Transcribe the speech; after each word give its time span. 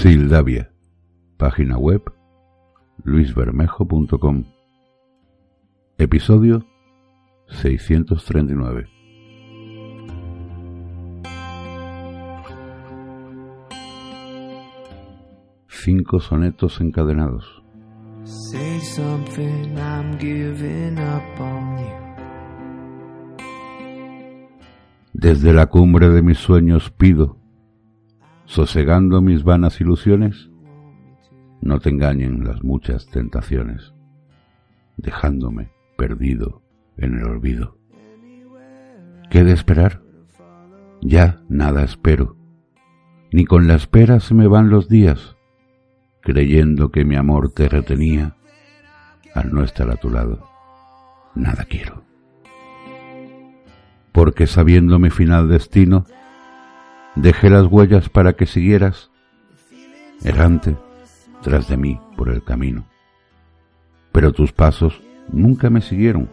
Sildavia. 0.00 0.72
Página 1.36 1.76
web 1.76 2.00
luisbermejo.com. 3.04 4.44
Episodio 5.98 6.64
639. 7.48 8.88
Cinco 15.68 16.20
sonetos 16.20 16.80
encadenados. 16.80 17.62
Say 18.24 18.80
something, 18.80 19.76
I'm 19.76 20.16
giving 20.18 20.98
up 20.98 21.40
on 21.40 21.78
you. 21.78 22.00
Desde 25.12 25.52
la 25.52 25.66
cumbre 25.66 26.08
de 26.08 26.22
mis 26.22 26.38
sueños 26.38 26.90
pido, 26.90 27.39
sosegando 28.50 29.20
mis 29.20 29.44
vanas 29.44 29.80
ilusiones, 29.80 30.50
no 31.60 31.78
te 31.78 31.88
engañen 31.88 32.42
las 32.42 32.64
muchas 32.64 33.06
tentaciones, 33.06 33.94
dejándome 34.96 35.70
perdido 35.96 36.60
en 36.96 37.16
el 37.16 37.26
olvido. 37.26 37.78
¿Qué 39.30 39.44
de 39.44 39.52
esperar? 39.52 40.02
Ya 41.00 41.40
nada 41.48 41.84
espero, 41.84 42.36
ni 43.30 43.44
con 43.44 43.68
la 43.68 43.76
espera 43.76 44.18
se 44.18 44.34
me 44.34 44.48
van 44.48 44.68
los 44.68 44.88
días, 44.88 45.36
creyendo 46.20 46.90
que 46.90 47.04
mi 47.04 47.14
amor 47.14 47.52
te 47.52 47.68
retenía, 47.68 48.34
al 49.32 49.54
no 49.54 49.62
estar 49.62 49.88
a 49.90 49.96
tu 49.96 50.10
lado, 50.10 50.44
nada 51.36 51.66
quiero. 51.66 52.02
Porque 54.10 54.48
sabiendo 54.48 54.98
mi 54.98 55.10
final 55.10 55.48
destino, 55.48 56.04
dejé 57.20 57.50
las 57.50 57.66
huellas 57.66 58.08
para 58.08 58.32
que 58.32 58.46
siguieras, 58.46 59.10
errante, 60.24 60.76
tras 61.42 61.68
de 61.68 61.76
mí 61.76 62.00
por 62.16 62.30
el 62.30 62.42
camino. 62.42 62.86
Pero 64.12 64.32
tus 64.32 64.52
pasos 64.52 65.00
nunca 65.30 65.70
me 65.70 65.80
siguieron, 65.80 66.30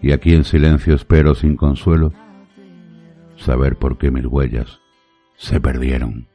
y 0.00 0.12
aquí 0.12 0.34
en 0.34 0.44
silencio 0.44 0.94
espero 0.94 1.34
sin 1.34 1.56
consuelo 1.56 2.12
saber 3.36 3.76
por 3.76 3.98
qué 3.98 4.10
mis 4.10 4.26
huellas 4.26 4.80
se 5.36 5.60
perdieron. 5.60 6.26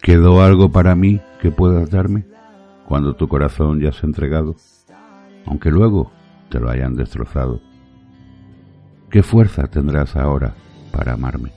¿Quedó 0.00 0.42
algo 0.42 0.70
para 0.70 0.94
mí 0.94 1.20
que 1.40 1.50
puedas 1.50 1.90
darme 1.90 2.26
cuando 2.86 3.14
tu 3.14 3.28
corazón 3.28 3.80
ya 3.80 3.92
se 3.92 4.06
ha 4.06 4.08
entregado, 4.08 4.56
aunque 5.46 5.70
luego 5.70 6.10
te 6.48 6.60
lo 6.60 6.70
hayan 6.70 6.94
destrozado? 6.94 7.60
¿Qué 9.10 9.22
fuerza 9.22 9.66
tendrás 9.68 10.16
ahora 10.16 10.54
para 10.92 11.12
amarme? 11.12 11.52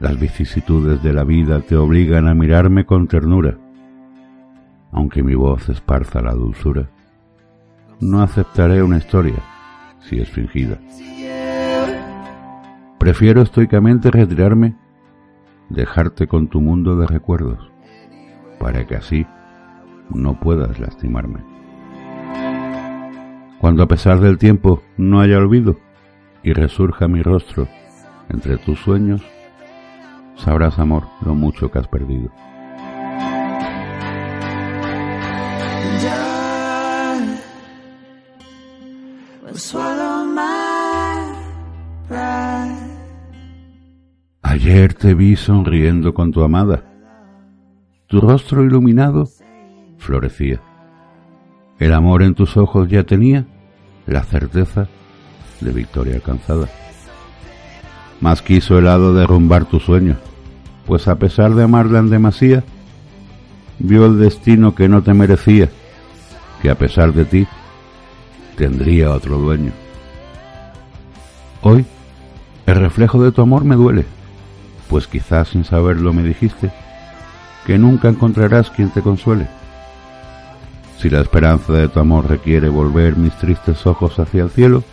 Las 0.00 0.18
vicisitudes 0.20 1.02
de 1.02 1.12
la 1.12 1.24
vida 1.24 1.60
te 1.60 1.76
obligan 1.76 2.28
a 2.28 2.34
mirarme 2.34 2.84
con 2.84 3.08
ternura, 3.08 3.56
aunque 4.92 5.22
mi 5.22 5.34
voz 5.34 5.68
esparza 5.68 6.20
la 6.20 6.32
dulzura. 6.32 6.90
No 8.00 8.22
aceptaré 8.22 8.82
una 8.82 8.98
historia 8.98 9.42
si 10.00 10.20
es 10.20 10.28
fingida. 10.28 10.78
Prefiero 12.98 13.42
estoicamente 13.42 14.10
retirarme, 14.10 14.76
dejarte 15.68 16.26
con 16.26 16.48
tu 16.48 16.60
mundo 16.60 16.96
de 16.96 17.06
recuerdos, 17.06 17.70
para 18.58 18.86
que 18.86 18.96
así 18.96 19.26
no 20.10 20.38
puedas 20.38 20.78
lastimarme. 20.78 21.40
Cuando 23.58 23.82
a 23.82 23.88
pesar 23.88 24.20
del 24.20 24.38
tiempo 24.38 24.82
no 24.96 25.20
haya 25.20 25.38
olvido 25.38 25.76
y 26.42 26.52
resurja 26.52 27.08
mi 27.08 27.22
rostro 27.22 27.68
entre 28.28 28.58
tus 28.58 28.78
sueños, 28.80 29.22
sabrás, 30.36 30.78
amor, 30.78 31.04
lo 31.22 31.34
mucho 31.34 31.70
que 31.70 31.78
has 31.78 31.88
perdido. 31.88 32.30
Ayer 44.42 44.94
te 44.94 45.14
vi 45.14 45.36
sonriendo 45.36 46.12
con 46.12 46.30
tu 46.30 46.42
amada. 46.42 46.95
Tu 48.08 48.20
rostro 48.20 48.62
iluminado 48.62 49.28
florecía. 49.98 50.60
El 51.80 51.92
amor 51.92 52.22
en 52.22 52.36
tus 52.36 52.56
ojos 52.56 52.88
ya 52.88 53.02
tenía 53.02 53.46
la 54.06 54.22
certeza 54.22 54.86
de 55.60 55.72
victoria 55.72 56.14
alcanzada. 56.14 56.68
Mas 58.20 58.42
quiso 58.42 58.78
el 58.78 58.86
hado 58.86 59.12
derrumbar 59.12 59.64
tu 59.64 59.80
sueño, 59.80 60.16
pues 60.86 61.08
a 61.08 61.16
pesar 61.16 61.56
de 61.56 61.64
amarla 61.64 61.98
en 61.98 62.08
demasía, 62.08 62.62
vio 63.80 64.06
el 64.06 64.20
destino 64.20 64.76
que 64.76 64.88
no 64.88 65.02
te 65.02 65.12
merecía, 65.12 65.68
que 66.62 66.70
a 66.70 66.76
pesar 66.76 67.12
de 67.12 67.24
ti 67.24 67.46
tendría 68.56 69.10
otro 69.10 69.36
dueño. 69.36 69.72
Hoy 71.60 71.84
el 72.66 72.76
reflejo 72.76 73.20
de 73.20 73.32
tu 73.32 73.42
amor 73.42 73.64
me 73.64 73.74
duele, 73.74 74.06
pues 74.88 75.08
quizás 75.08 75.48
sin 75.48 75.64
saberlo 75.64 76.12
me 76.12 76.22
dijiste 76.22 76.70
que 77.66 77.78
nunca 77.78 78.08
encontrarás 78.08 78.70
quien 78.70 78.90
te 78.90 79.02
consuele. 79.02 79.48
Si 80.98 81.10
la 81.10 81.20
esperanza 81.20 81.72
de 81.72 81.88
tu 81.88 81.98
amor 81.98 82.28
requiere 82.28 82.68
volver 82.68 83.16
mis 83.16 83.36
tristes 83.38 83.84
ojos 83.86 84.20
hacia 84.20 84.44
el 84.44 84.50
cielo, 84.50 84.84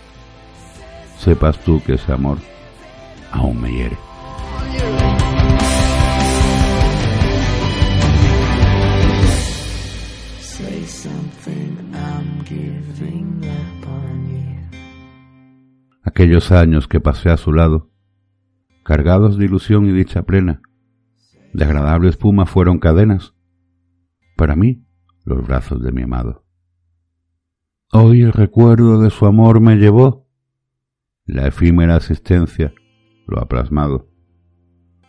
sepas 1.19 1.59
tú 1.59 1.81
que 1.85 1.93
ese 1.93 2.11
amor 2.11 2.39
aún 3.31 3.61
me 3.61 3.71
hiere. 3.71 3.97
Aquellos 16.03 16.51
años 16.51 16.87
que 16.87 16.99
pasé 16.99 17.29
a 17.29 17.37
su 17.37 17.53
lado, 17.53 17.89
cargados 18.83 19.37
de 19.37 19.45
ilusión 19.45 19.85
y 19.87 19.91
dicha 19.91 20.23
plena, 20.23 20.61
de 21.53 21.65
agradable 21.65 22.09
espuma 22.09 22.45
fueron 22.45 22.79
cadenas, 22.79 23.35
para 24.35 24.55
mí 24.55 24.85
los 25.23 25.45
brazos 25.45 25.81
de 25.81 25.91
mi 25.91 26.03
amado. 26.03 26.43
Hoy 27.91 28.23
el 28.23 28.33
recuerdo 28.33 28.99
de 28.99 29.11
su 29.11 29.25
amor 29.27 29.61
me 29.61 29.75
llevó, 29.75 30.27
la 31.25 31.47
efímera 31.47 31.95
asistencia 31.95 32.73
lo 33.27 33.39
ha 33.39 33.47
plasmado. 33.47 34.09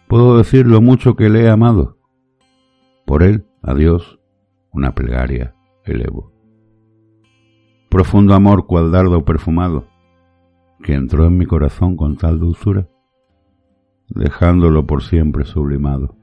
Puedo 0.06 0.36
decir 0.36 0.66
lo 0.66 0.80
mucho 0.82 1.16
que 1.16 1.30
le 1.30 1.44
he 1.44 1.48
amado. 1.48 1.98
Por 3.06 3.22
él, 3.22 3.46
a 3.62 3.74
Dios, 3.74 4.20
una 4.70 4.94
plegaria 4.94 5.54
elevo. 5.84 6.32
Profundo 7.88 8.34
amor 8.34 8.66
cual 8.66 8.92
dardo 8.92 9.24
perfumado, 9.24 9.86
que 10.82 10.94
entró 10.94 11.26
en 11.26 11.38
mi 11.38 11.46
corazón 11.46 11.96
con 11.96 12.16
tal 12.16 12.38
dulzura, 12.38 12.88
dejándolo 14.08 14.86
por 14.86 15.02
siempre 15.02 15.44
sublimado. 15.44 16.16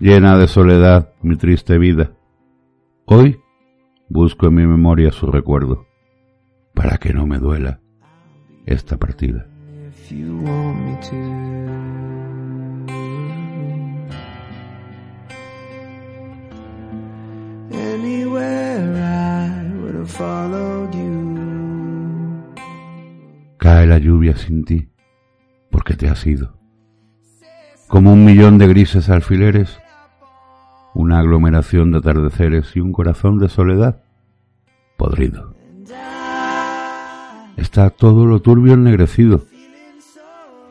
Llena 0.00 0.36
de 0.38 0.46
soledad 0.46 1.12
mi 1.22 1.36
triste 1.36 1.78
vida, 1.78 2.12
hoy 3.06 3.40
busco 4.08 4.46
en 4.46 4.54
mi 4.54 4.66
memoria 4.66 5.10
su 5.12 5.26
recuerdo, 5.26 5.86
para 6.74 6.98
que 6.98 7.12
no 7.12 7.26
me 7.26 7.38
duela 7.38 7.80
esta 8.66 8.96
partida. 8.98 9.46
if 10.06 10.12
you 10.12 10.38
want 10.38 10.78
me 10.86 10.94
to. 11.02 11.16
Anywhere 17.72 18.94
I 18.94 19.72
would 19.80 19.94
have 19.94 20.10
followed 20.10 20.94
you. 20.94 21.16
Cae 23.58 23.86
la 23.86 23.98
lluvia 23.98 24.36
sin 24.36 24.64
ti, 24.64 24.88
porque 25.70 25.94
te 25.94 26.08
has 26.08 26.26
ido. 26.26 26.55
Como 27.88 28.12
un 28.12 28.24
millón 28.24 28.58
de 28.58 28.66
grises 28.66 29.08
alfileres, 29.08 29.78
una 30.94 31.20
aglomeración 31.20 31.92
de 31.92 31.98
atardeceres 31.98 32.74
y 32.74 32.80
un 32.80 32.92
corazón 32.92 33.38
de 33.38 33.48
soledad 33.48 34.02
podrido. 34.96 35.54
Está 37.56 37.90
todo 37.90 38.26
lo 38.26 38.40
turbio 38.40 38.74
ennegrecido. 38.74 39.44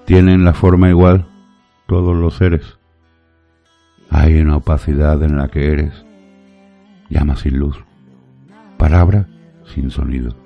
Tienen 0.06 0.44
la 0.44 0.54
forma 0.54 0.90
igual 0.90 1.28
todos 1.88 2.16
los 2.16 2.36
seres. 2.36 2.80
Hay 4.10 4.40
una 4.40 4.58
opacidad 4.58 5.22
en 5.24 5.38
la 5.38 5.48
que 5.48 5.72
eres, 5.72 6.06
llama 7.10 7.36
sin 7.38 7.58
luz, 7.58 7.78
palabra 8.78 9.28
sin 9.74 9.90
sonido. 9.90 10.45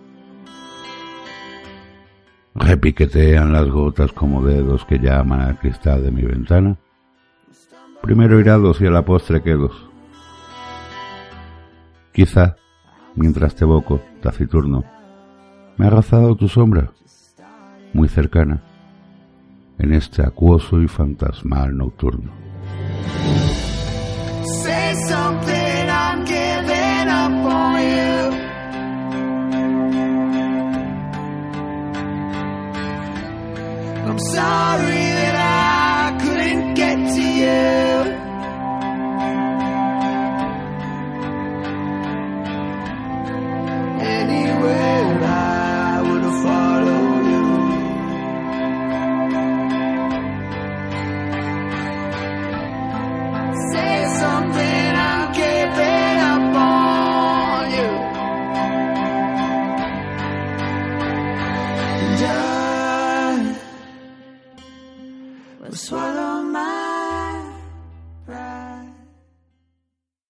Repiquetean 2.59 3.53
las 3.53 3.67
gotas 3.69 4.11
como 4.11 4.45
dedos 4.45 4.85
que 4.85 4.99
llaman 4.99 5.39
al 5.41 5.57
cristal 5.57 6.03
de 6.03 6.11
mi 6.11 6.23
ventana. 6.23 6.77
Primero 8.01 8.39
irados 8.39 8.81
y 8.81 8.85
a 8.85 8.91
la 8.91 9.03
postre 9.03 9.41
quedos. 9.41 9.89
Quizá, 12.13 12.57
mientras 13.15 13.55
te 13.55 13.63
evoco, 13.63 14.01
taciturno, 14.21 14.83
me 15.77 15.87
ha 15.87 15.89
rozado 15.89 16.35
tu 16.35 16.49
sombra, 16.49 16.91
muy 17.93 18.09
cercana, 18.09 18.61
en 19.77 19.93
este 19.93 20.21
acuoso 20.21 20.81
y 20.81 20.87
fantasmal 20.87 21.75
nocturno. 21.77 22.31